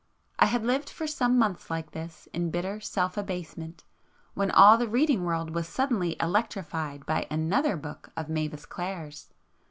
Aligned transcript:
I 0.39 0.47
had 0.47 0.63
lived 0.65 0.89
for 0.89 1.05
some 1.05 1.37
months 1.37 1.69
like 1.69 1.91
this 1.91 2.27
in 2.33 2.49
bitter 2.49 2.79
self 2.79 3.17
abasement, 3.17 3.83
when 4.33 4.49
all 4.49 4.75
the 4.79 4.87
reading 4.87 5.25
world 5.25 5.51
was 5.53 5.67
suddenly 5.67 6.15
electrified 6.19 7.05
by 7.05 7.27
another 7.29 7.77
book 7.77 8.09
of 8.17 8.27
Mavis 8.27 8.65
Clare's. 8.65 9.31